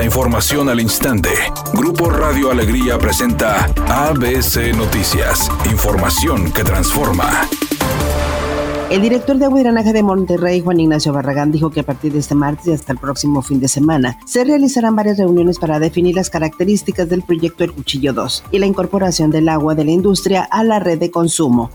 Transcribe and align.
La 0.00 0.06
información 0.06 0.70
al 0.70 0.80
instante. 0.80 1.28
Grupo 1.74 2.08
Radio 2.08 2.50
Alegría 2.50 2.96
presenta 2.96 3.66
ABC 3.86 4.74
Noticias. 4.74 5.50
Información 5.70 6.50
que 6.52 6.64
transforma. 6.64 7.46
El 8.88 9.02
director 9.02 9.36
de 9.36 9.44
Agua 9.44 9.60
y 9.60 9.62
Drenaje 9.62 9.92
de 9.92 10.02
Monterrey, 10.02 10.62
Juan 10.62 10.80
Ignacio 10.80 11.12
Barragán, 11.12 11.52
dijo 11.52 11.68
que 11.68 11.80
a 11.80 11.82
partir 11.82 12.14
de 12.14 12.20
este 12.20 12.34
martes 12.34 12.68
y 12.68 12.72
hasta 12.72 12.94
el 12.94 12.98
próximo 12.98 13.42
fin 13.42 13.60
de 13.60 13.68
semana 13.68 14.18
se 14.24 14.42
realizarán 14.42 14.96
varias 14.96 15.18
reuniones 15.18 15.58
para 15.58 15.78
definir 15.78 16.16
las 16.16 16.30
características 16.30 17.06
del 17.10 17.20
proyecto 17.20 17.62
El 17.62 17.72
Cuchillo 17.72 18.14
2 18.14 18.44
y 18.52 18.58
la 18.58 18.64
incorporación 18.64 19.30
del 19.30 19.50
agua 19.50 19.74
de 19.74 19.84
la 19.84 19.90
industria 19.90 20.44
a 20.44 20.64
la 20.64 20.78
red 20.78 20.98
de 20.98 21.10
consumo. 21.10 21.70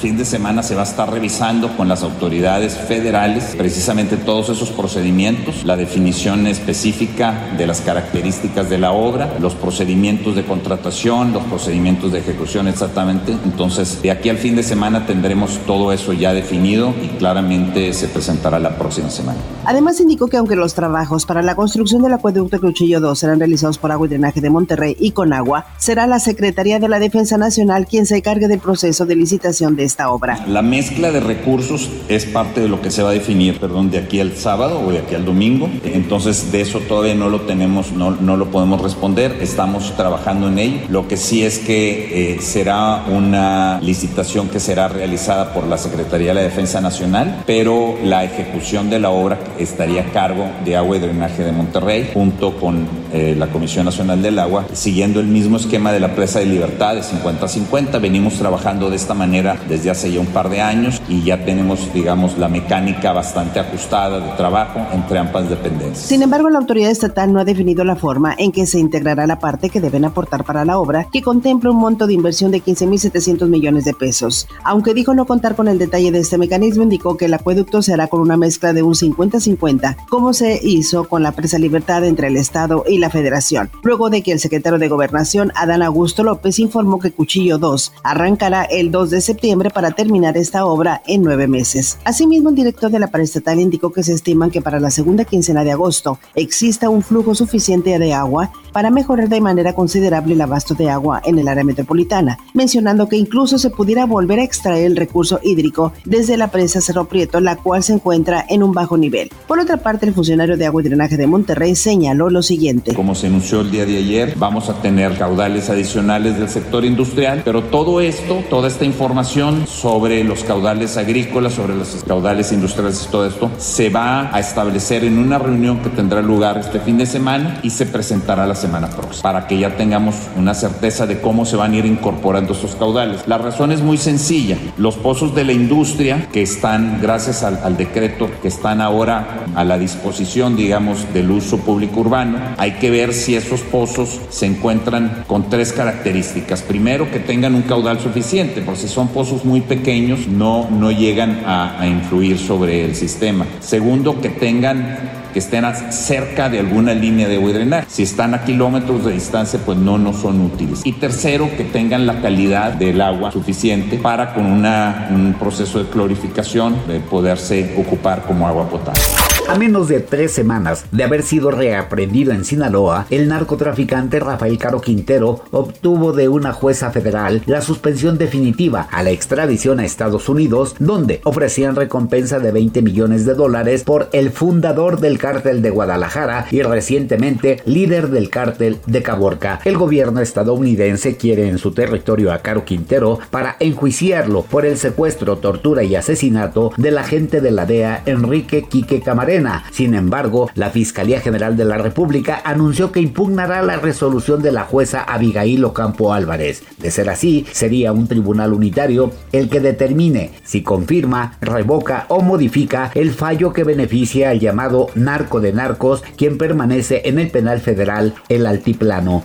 Fin 0.00 0.16
de 0.16 0.24
semana 0.24 0.62
se 0.62 0.76
va 0.76 0.82
a 0.82 0.84
estar 0.84 1.12
revisando 1.12 1.76
con 1.76 1.88
las 1.88 2.04
autoridades 2.04 2.76
federales 2.76 3.56
precisamente 3.56 4.16
todos 4.16 4.48
esos 4.48 4.70
procedimientos, 4.70 5.64
la 5.64 5.76
definición 5.76 6.46
específica 6.46 7.50
de 7.58 7.66
las 7.66 7.80
características 7.80 8.70
de 8.70 8.78
la 8.78 8.92
obra, 8.92 9.36
los 9.40 9.56
procedimientos 9.56 10.36
de 10.36 10.44
contratación, 10.44 11.32
los 11.32 11.42
procedimientos 11.42 12.12
de 12.12 12.20
ejecución 12.20 12.68
exactamente. 12.68 13.32
Entonces, 13.44 14.00
de 14.00 14.12
aquí 14.12 14.28
al 14.28 14.38
fin 14.38 14.54
de 14.54 14.62
semana 14.62 15.04
tendremos 15.04 15.58
todo 15.66 15.92
eso 15.92 16.12
ya 16.12 16.32
definido 16.32 16.94
y 17.02 17.08
claramente 17.18 17.92
se 17.92 18.06
presentará 18.06 18.60
la 18.60 18.78
próxima 18.78 19.10
semana. 19.10 19.40
Además 19.64 19.98
indicó 19.98 20.28
que 20.28 20.36
aunque 20.36 20.54
los 20.54 20.74
trabajos 20.74 21.26
para 21.26 21.42
la 21.42 21.56
construcción 21.56 22.02
del 22.02 22.12
acueducto 22.12 22.60
Cuchillo 22.60 23.00
2 23.00 23.18
serán 23.18 23.40
realizados 23.40 23.78
por 23.78 23.90
Agua 23.90 24.06
y 24.06 24.10
Drenaje 24.10 24.40
de 24.40 24.48
Monterrey 24.48 24.96
y 25.00 25.10
con 25.10 25.32
agua, 25.32 25.66
será 25.76 26.06
la 26.06 26.20
Secretaría 26.20 26.78
de 26.78 26.88
la 26.88 27.00
Defensa 27.00 27.36
Nacional 27.36 27.86
quien 27.86 28.06
se 28.06 28.18
encargue 28.18 28.46
del 28.46 28.60
proceso 28.60 29.04
de 29.04 29.16
licitación 29.16 29.74
de 29.74 29.87
esta 29.88 30.10
obra. 30.10 30.44
La 30.46 30.62
mezcla 30.62 31.10
de 31.10 31.20
recursos 31.20 31.90
es 32.08 32.24
parte 32.26 32.60
de 32.60 32.68
lo 32.68 32.80
que 32.80 32.90
se 32.90 33.02
va 33.02 33.10
a 33.10 33.12
definir, 33.12 33.58
perdón, 33.58 33.90
de 33.90 33.98
aquí 33.98 34.20
al 34.20 34.36
sábado 34.36 34.80
o 34.86 34.92
de 34.92 34.98
aquí 34.98 35.14
al 35.14 35.24
domingo. 35.24 35.68
Entonces, 35.84 36.52
de 36.52 36.60
eso 36.60 36.80
todavía 36.80 37.14
no 37.14 37.28
lo 37.28 37.40
tenemos, 37.42 37.92
no, 37.92 38.12
no 38.12 38.36
lo 38.36 38.50
podemos 38.50 38.80
responder. 38.80 39.38
Estamos 39.40 39.96
trabajando 39.96 40.48
en 40.48 40.58
ello. 40.58 40.80
Lo 40.88 41.08
que 41.08 41.16
sí 41.16 41.42
es 41.42 41.58
que 41.58 42.34
eh, 42.34 42.40
será 42.40 43.04
una 43.08 43.80
licitación 43.80 44.48
que 44.48 44.60
será 44.60 44.88
realizada 44.88 45.52
por 45.52 45.66
la 45.66 45.78
Secretaría 45.78 46.28
de 46.28 46.34
la 46.34 46.42
Defensa 46.42 46.80
Nacional, 46.80 47.42
pero 47.46 47.96
la 48.04 48.24
ejecución 48.24 48.90
de 48.90 48.98
la 49.00 49.10
obra 49.10 49.38
estaría 49.58 50.02
a 50.02 50.12
cargo 50.12 50.46
de 50.64 50.76
Agua 50.76 50.96
y 50.96 51.00
Drenaje 51.00 51.44
de 51.44 51.52
Monterrey, 51.52 52.10
junto 52.12 52.56
con 52.58 52.86
eh, 53.12 53.34
la 53.36 53.46
Comisión 53.48 53.86
Nacional 53.86 54.20
del 54.20 54.38
Agua, 54.38 54.66
siguiendo 54.72 55.20
el 55.20 55.26
mismo 55.26 55.56
esquema 55.56 55.92
de 55.92 56.00
la 56.00 56.14
presa 56.14 56.40
de 56.40 56.46
libertad 56.46 56.94
de 56.94 57.00
50-50. 57.00 58.00
Venimos 58.00 58.34
trabajando 58.34 58.90
de 58.90 58.96
esta 58.96 59.14
manera 59.14 59.56
desde 59.68 59.77
hace 59.90 60.12
ya 60.12 60.20
un 60.20 60.26
par 60.26 60.48
de 60.50 60.60
años 60.60 61.00
y 61.08 61.22
ya 61.22 61.44
tenemos, 61.44 61.92
digamos, 61.92 62.38
la 62.38 62.48
mecánica 62.48 63.12
bastante 63.12 63.60
ajustada 63.60 64.20
de 64.20 64.30
trabajo 64.36 64.80
entre 64.92 65.18
ambas 65.18 65.48
dependencias. 65.48 66.06
Sin 66.06 66.22
embargo, 66.22 66.50
la 66.50 66.58
autoridad 66.58 66.90
estatal 66.90 67.32
no 67.32 67.40
ha 67.40 67.44
definido 67.44 67.84
la 67.84 67.96
forma 67.96 68.34
en 68.38 68.52
que 68.52 68.66
se 68.66 68.78
integrará 68.78 69.26
la 69.26 69.38
parte 69.38 69.70
que 69.70 69.80
deben 69.80 70.04
aportar 70.04 70.44
para 70.44 70.64
la 70.64 70.78
obra, 70.78 71.08
que 71.10 71.22
contempla 71.22 71.70
un 71.70 71.78
monto 71.78 72.06
de 72.06 72.14
inversión 72.14 72.50
de 72.50 72.62
15.700 72.62 73.48
millones 73.48 73.84
de 73.84 73.94
pesos. 73.94 74.46
Aunque 74.64 74.94
dijo 74.94 75.14
no 75.14 75.26
contar 75.26 75.56
con 75.56 75.68
el 75.68 75.78
detalle 75.78 76.10
de 76.10 76.18
este 76.18 76.38
mecanismo, 76.38 76.82
indicó 76.82 77.16
que 77.16 77.26
el 77.26 77.34
acueducto 77.34 77.82
se 77.82 77.94
hará 77.94 78.08
con 78.08 78.20
una 78.20 78.36
mezcla 78.36 78.72
de 78.72 78.82
un 78.82 78.94
50-50, 78.94 79.96
como 80.08 80.32
se 80.32 80.60
hizo 80.62 81.08
con 81.08 81.22
la 81.22 81.32
presa 81.32 81.58
Libertad 81.58 82.04
entre 82.04 82.28
el 82.28 82.36
Estado 82.36 82.84
y 82.86 82.98
la 82.98 83.10
Federación. 83.10 83.70
Luego 83.82 84.10
de 84.10 84.22
que 84.22 84.32
el 84.32 84.40
secretario 84.40 84.78
de 84.78 84.88
Gobernación, 84.88 85.52
Adán 85.54 85.82
Augusto 85.82 86.22
López, 86.22 86.58
informó 86.58 86.98
que 86.98 87.12
Cuchillo 87.12 87.58
2 87.58 87.92
arrancará 88.02 88.64
el 88.64 88.90
2 88.90 89.10
de 89.10 89.20
septiembre 89.20 89.67
para 89.70 89.90
terminar 89.90 90.36
esta 90.36 90.64
obra 90.64 91.02
en 91.06 91.22
nueve 91.22 91.48
meses. 91.48 91.98
Asimismo, 92.04 92.50
el 92.50 92.54
director 92.54 92.90
de 92.90 93.00
la 93.00 93.08
paraestatal 93.08 93.58
indicó 93.58 93.90
que 93.92 94.02
se 94.02 94.12
estiman 94.12 94.50
que 94.50 94.62
para 94.62 94.78
la 94.78 94.90
segunda 94.90 95.24
quincena 95.24 95.64
de 95.64 95.72
agosto 95.72 96.18
exista 96.36 96.90
un 96.90 97.02
flujo 97.02 97.34
suficiente 97.34 97.98
de 97.98 98.14
agua 98.14 98.52
para 98.72 98.90
mejorar 98.90 99.28
de 99.28 99.40
manera 99.40 99.72
considerable 99.72 100.34
el 100.34 100.40
abasto 100.40 100.74
de 100.74 100.88
agua 100.88 101.20
en 101.24 101.38
el 101.38 101.48
área 101.48 101.64
metropolitana, 101.64 102.38
mencionando 102.54 103.08
que 103.08 103.16
incluso 103.16 103.58
se 103.58 103.70
pudiera 103.70 104.06
volver 104.06 104.38
a 104.38 104.44
extraer 104.44 104.84
el 104.84 104.96
recurso 104.96 105.40
hídrico 105.42 105.92
desde 106.04 106.28
de 106.28 106.36
la 106.36 106.48
presa 106.48 106.80
Cerro 106.80 107.06
Prieto, 107.06 107.40
la 107.40 107.56
cual 107.56 107.82
se 107.82 107.94
encuentra 107.94 108.44
en 108.48 108.62
un 108.62 108.72
bajo 108.72 108.96
nivel. 108.96 109.30
Por 109.48 109.58
otra 109.58 109.78
parte, 109.78 110.06
el 110.06 110.14
funcionario 110.14 110.56
de 110.56 110.66
agua 110.66 110.82
y 110.82 110.84
drenaje 110.84 111.16
de 111.16 111.26
Monterrey 111.26 111.74
señaló 111.74 112.30
lo 112.30 112.42
siguiente. 112.42 112.94
Como 112.94 113.14
se 113.14 113.26
anunció 113.26 113.62
el 113.62 113.70
día 113.70 113.86
de 113.86 113.96
ayer, 113.96 114.34
vamos 114.36 114.68
a 114.68 114.74
tener 114.80 115.16
caudales 115.16 115.70
adicionales 115.70 116.38
del 116.38 116.48
sector 116.48 116.84
industrial, 116.84 117.42
pero 117.44 117.64
todo 117.64 118.00
esto, 118.00 118.44
toda 118.50 118.68
esta 118.68 118.84
información 118.84 119.57
sobre 119.66 120.24
los 120.24 120.44
caudales 120.44 120.96
agrícolas, 120.96 121.54
sobre 121.54 121.74
los 121.74 122.04
caudales 122.06 122.52
industriales 122.52 123.04
y 123.06 123.10
todo 123.10 123.26
esto, 123.26 123.50
se 123.58 123.90
va 123.90 124.34
a 124.34 124.40
establecer 124.40 125.04
en 125.04 125.18
una 125.18 125.38
reunión 125.38 125.78
que 125.78 125.90
tendrá 125.90 126.22
lugar 126.22 126.58
este 126.58 126.80
fin 126.80 126.98
de 126.98 127.06
semana 127.06 127.60
y 127.62 127.70
se 127.70 127.86
presentará 127.86 128.46
la 128.46 128.54
semana 128.54 128.88
próxima, 128.88 129.22
para 129.22 129.46
que 129.46 129.58
ya 129.58 129.76
tengamos 129.76 130.14
una 130.36 130.54
certeza 130.54 131.06
de 131.06 131.20
cómo 131.20 131.44
se 131.44 131.56
van 131.56 131.72
a 131.72 131.76
ir 131.76 131.86
incorporando 131.86 132.52
estos 132.52 132.74
caudales. 132.76 133.22
La 133.26 133.38
razón 133.38 133.72
es 133.72 133.82
muy 133.82 133.98
sencilla. 133.98 134.56
Los 134.76 134.96
pozos 134.96 135.34
de 135.34 135.44
la 135.44 135.52
industria 135.52 136.28
que 136.32 136.42
están, 136.42 137.00
gracias 137.00 137.42
al, 137.42 137.76
decreto, 137.76 138.28
que 138.42 138.48
están 138.48 138.80
ahora 138.80 139.44
a 139.54 139.64
la 139.64 139.78
disposición, 139.78 140.56
digamos, 140.56 141.12
del 141.12 141.30
uso 141.30 141.58
público 141.58 142.00
urbano. 142.00 142.38
Hay 142.56 142.72
que 142.72 142.90
ver 142.90 143.14
si 143.14 143.34
esos 143.34 143.60
pozos 143.60 144.20
se 144.30 144.46
encuentran 144.46 145.24
con 145.26 145.48
tres 145.48 145.72
características. 145.72 146.62
Primero, 146.62 147.10
que 147.10 147.20
tengan 147.20 147.54
un 147.54 147.62
caudal 147.62 148.00
suficiente, 148.00 148.62
porque 148.62 148.80
si 148.80 148.88
son 148.88 149.08
pozos 149.08 149.44
muy 149.48 149.62
pequeños, 149.62 150.28
no, 150.28 150.68
no 150.70 150.92
llegan 150.92 151.42
a, 151.46 151.86
influir 151.86 152.38
sobre 152.38 152.84
el 152.84 152.94
sistema. 152.94 153.46
Segundo, 153.60 154.20
que 154.20 154.28
tengan 154.28 155.18
que 155.32 155.40
estén 155.40 155.64
cerca 155.90 156.48
de 156.48 156.58
alguna 156.58 156.94
línea 156.94 157.28
de 157.28 157.36
agua 157.36 157.84
Si 157.88 158.02
están 158.02 158.34
a 158.34 158.44
kilómetros 158.44 159.04
de 159.04 159.12
distancia, 159.12 159.58
pues 159.64 159.76
no, 159.76 159.98
no 159.98 160.12
son 160.12 160.40
útiles. 160.40 160.82
Y 160.84 160.92
tercero, 160.92 161.50
que 161.56 161.64
tengan 161.64 162.06
la 162.06 162.20
calidad 162.20 162.72
del 162.72 163.00
agua 163.00 163.32
suficiente 163.32 163.96
para 163.98 164.34
con 164.34 164.46
un 164.46 165.36
proceso 165.38 165.82
de 165.82 165.90
clorificación 165.90 166.76
de 166.86 167.00
poderse 167.00 167.74
ocupar 167.78 168.22
como 168.22 168.46
agua 168.46 168.68
potable. 168.68 169.00
A 169.48 169.56
menos 169.56 169.88
de 169.88 170.00
tres 170.00 170.32
semanas 170.32 170.84
de 170.92 171.04
haber 171.04 171.22
sido 171.22 171.50
reaprendido 171.50 172.32
en 172.32 172.44
Sinaloa, 172.44 173.06
el 173.08 173.28
narcotraficante 173.28 174.20
Rafael 174.20 174.58
Caro 174.58 174.82
Quintero 174.82 175.42
obtuvo 175.52 176.12
de 176.12 176.28
una 176.28 176.52
jueza 176.52 176.90
federal 176.90 177.42
la 177.46 177.62
suspensión 177.62 178.18
definitiva 178.18 178.86
a 178.92 179.02
la 179.02 179.10
extradición 179.10 179.80
a 179.80 179.86
Estados 179.86 180.28
Unidos, 180.28 180.76
donde 180.78 181.22
ofrecían 181.24 181.76
recompensa 181.76 182.40
de 182.40 182.52
20 182.52 182.82
millones 182.82 183.24
de 183.24 183.32
dólares 183.32 183.84
por 183.84 184.10
el 184.12 184.32
fundador 184.32 185.00
del 185.00 185.16
cártel 185.16 185.62
de 185.62 185.70
Guadalajara 185.70 186.46
y 186.50 186.60
recientemente 186.60 187.62
líder 187.64 188.10
del 188.10 188.28
cártel 188.28 188.76
de 188.84 189.02
Caborca. 189.02 189.60
El 189.64 189.78
gobierno 189.78 190.20
estadounidense 190.20 191.16
quiere 191.16 191.48
en 191.48 191.56
su 191.56 191.72
territorio 191.72 192.34
a 192.34 192.40
Caro 192.40 192.66
Quintero 192.66 193.18
para 193.30 193.56
enjuiciarlo 193.60 194.42
por 194.42 194.66
el 194.66 194.76
secuestro, 194.76 195.38
tortura 195.38 195.84
y 195.84 195.94
asesinato 195.94 196.70
del 196.76 196.98
agente 196.98 197.40
de 197.40 197.50
la 197.50 197.64
DEA 197.64 198.02
Enrique 198.04 198.66
Quique 198.68 199.00
Camarena 199.00 199.37
sin 199.70 199.94
embargo, 199.94 200.50
la 200.54 200.70
Fiscalía 200.70 201.20
General 201.20 201.56
de 201.56 201.64
la 201.64 201.78
República 201.78 202.40
anunció 202.44 202.92
que 202.92 203.00
impugnará 203.00 203.62
la 203.62 203.76
resolución 203.76 204.42
de 204.42 204.52
la 204.52 204.64
jueza 204.64 205.02
Abigail 205.02 205.64
Ocampo 205.64 206.12
Álvarez. 206.12 206.62
De 206.78 206.90
ser 206.90 207.08
así, 207.10 207.46
sería 207.52 207.92
un 207.92 208.08
tribunal 208.08 208.52
unitario 208.52 209.12
el 209.32 209.48
que 209.48 209.60
determine 209.60 210.32
si 210.44 210.62
confirma, 210.62 211.36
revoca 211.40 212.06
o 212.08 212.22
modifica 212.22 212.90
el 212.94 213.12
fallo 213.12 213.52
que 213.52 213.64
beneficia 213.64 214.30
al 214.30 214.40
llamado 214.40 214.88
narco 214.94 215.40
de 215.40 215.52
narcos, 215.52 216.02
quien 216.16 216.38
permanece 216.38 217.02
en 217.04 217.18
el 217.18 217.30
penal 217.30 217.60
federal 217.60 218.14
El 218.28 218.46
Altiplano. 218.46 219.24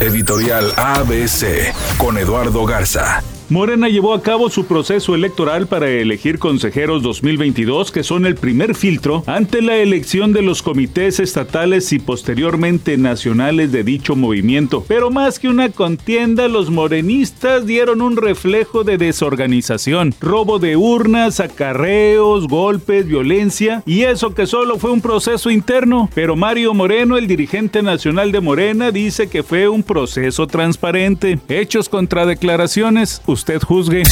Editorial 0.00 0.72
ABC 0.76 1.72
con 1.98 2.18
Eduardo 2.18 2.64
Garza. 2.64 3.22
Morena 3.50 3.88
llevó 3.88 4.12
a 4.12 4.20
cabo 4.20 4.50
su 4.50 4.66
proceso 4.66 5.14
electoral 5.14 5.66
para 5.66 5.88
elegir 5.88 6.38
consejeros 6.38 7.02
2022, 7.02 7.90
que 7.90 8.02
son 8.02 8.26
el 8.26 8.34
primer 8.34 8.74
filtro 8.74 9.24
ante 9.26 9.62
la 9.62 9.76
elección 9.76 10.34
de 10.34 10.42
los 10.42 10.62
comités 10.62 11.18
estatales 11.18 11.90
y 11.94 11.98
posteriormente 11.98 12.98
nacionales 12.98 13.72
de 13.72 13.84
dicho 13.84 14.16
movimiento. 14.16 14.84
Pero 14.86 15.10
más 15.10 15.38
que 15.38 15.48
una 15.48 15.70
contienda, 15.70 16.46
los 16.46 16.68
morenistas 16.68 17.64
dieron 17.64 18.02
un 18.02 18.18
reflejo 18.18 18.84
de 18.84 18.98
desorganización, 18.98 20.14
robo 20.20 20.58
de 20.58 20.76
urnas, 20.76 21.40
acarreos, 21.40 22.48
golpes, 22.48 23.06
violencia, 23.06 23.82
y 23.86 24.02
eso 24.02 24.34
que 24.34 24.46
solo 24.46 24.78
fue 24.78 24.90
un 24.90 25.00
proceso 25.00 25.50
interno. 25.50 26.10
Pero 26.14 26.36
Mario 26.36 26.74
Moreno, 26.74 27.16
el 27.16 27.26
dirigente 27.26 27.82
nacional 27.82 28.30
de 28.30 28.42
Morena, 28.42 28.90
dice 28.90 29.30
que 29.30 29.42
fue 29.42 29.68
un 29.68 29.82
proceso 29.82 30.46
transparente. 30.46 31.38
Hechos 31.48 31.88
contra 31.88 32.26
declaraciones 32.26 33.22
Ted 33.44 33.62
Husge. 33.68 34.02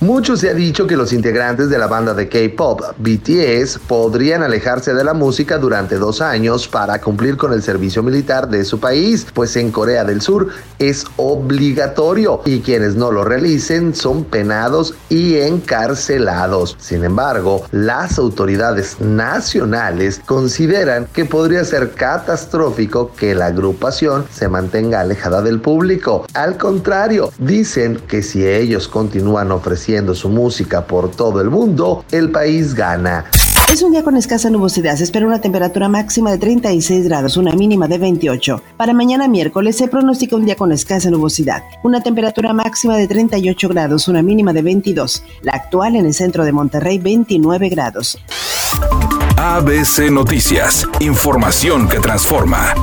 Mucho 0.00 0.36
se 0.36 0.50
ha 0.50 0.54
dicho 0.54 0.86
que 0.86 0.94
los 0.94 1.14
integrantes 1.14 1.70
de 1.70 1.78
la 1.78 1.86
banda 1.86 2.12
de 2.12 2.28
K-pop 2.28 2.82
BTS 2.98 3.78
podrían 3.88 4.42
alejarse 4.42 4.92
de 4.92 5.02
la 5.02 5.14
música 5.14 5.56
durante 5.56 5.96
dos 5.96 6.20
años 6.20 6.68
para 6.68 7.00
cumplir 7.00 7.38
con 7.38 7.54
el 7.54 7.62
servicio 7.62 8.02
militar 8.02 8.46
de 8.50 8.66
su 8.66 8.78
país, 8.78 9.26
pues 9.32 9.56
en 9.56 9.72
Corea 9.72 10.04
del 10.04 10.20
Sur 10.20 10.48
es 10.78 11.06
obligatorio 11.16 12.42
y 12.44 12.60
quienes 12.60 12.94
no 12.94 13.10
lo 13.10 13.24
realicen 13.24 13.94
son 13.94 14.24
penados 14.24 14.94
y 15.08 15.36
encarcelados. 15.36 16.76
Sin 16.78 17.02
embargo, 17.02 17.64
las 17.70 18.18
autoridades 18.18 19.00
nacionales 19.00 20.20
consideran 20.26 21.06
que 21.06 21.24
podría 21.24 21.64
ser 21.64 21.92
catastrófico 21.92 23.12
que 23.16 23.34
la 23.34 23.46
agrupación 23.46 24.26
se 24.30 24.46
mantenga 24.48 25.00
alejada 25.00 25.40
del 25.40 25.58
público. 25.58 26.26
Al 26.34 26.58
contrario, 26.58 27.32
dicen 27.38 27.98
que 28.06 28.20
si 28.20 28.46
ellos 28.46 28.88
continúan 28.88 29.52
ofreciendo 29.52 29.85
su 30.14 30.28
música 30.28 30.84
por 30.84 31.10
todo 31.10 31.40
el 31.40 31.48
mundo, 31.48 32.04
el 32.10 32.30
país 32.30 32.74
gana. 32.74 33.24
Es 33.72 33.82
un 33.82 33.92
día 33.92 34.02
con 34.02 34.16
escasa 34.16 34.50
nubosidad. 34.50 34.96
Se 34.96 35.04
espera 35.04 35.26
una 35.26 35.40
temperatura 35.40 35.88
máxima 35.88 36.30
de 36.30 36.38
36 36.38 37.04
grados, 37.04 37.36
una 37.36 37.52
mínima 37.52 37.86
de 37.86 37.98
28. 37.98 38.62
Para 38.76 38.92
mañana 38.92 39.28
miércoles 39.28 39.76
se 39.76 39.86
pronostica 39.86 40.36
un 40.36 40.44
día 40.44 40.56
con 40.56 40.72
escasa 40.72 41.08
nubosidad. 41.10 41.62
Una 41.84 42.00
temperatura 42.00 42.52
máxima 42.52 42.96
de 42.96 43.06
38 43.06 43.68
grados, 43.68 44.08
una 44.08 44.22
mínima 44.22 44.52
de 44.52 44.62
22. 44.62 45.22
La 45.42 45.52
actual 45.52 45.94
en 45.96 46.06
el 46.06 46.14
centro 46.14 46.44
de 46.44 46.52
Monterrey, 46.52 46.98
29 46.98 47.68
grados. 47.68 48.18
ABC 49.36 50.10
Noticias. 50.10 50.86
Información 51.00 51.88
que 51.88 52.00
transforma. 52.00 52.74